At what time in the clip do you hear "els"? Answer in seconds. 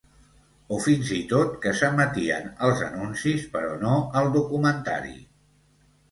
2.67-2.81